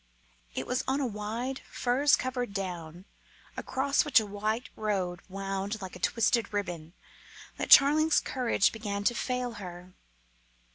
It 0.55 0.65
was 0.65 0.83
on 0.87 0.99
a 0.99 1.05
wide, 1.05 1.59
furze 1.69 2.15
covered 2.15 2.55
down, 2.55 3.05
across 3.55 4.03
which 4.03 4.19
a 4.19 4.25
white 4.25 4.67
road 4.75 5.21
wound 5.29 5.79
like 5.79 5.95
a 5.95 5.99
twisted 5.99 6.51
ribbon, 6.51 6.93
that 7.57 7.69
Charling's 7.69 8.19
courage 8.19 8.71
began 8.71 9.03
to 9.03 9.13
fail 9.13 9.51
her. 9.61 9.93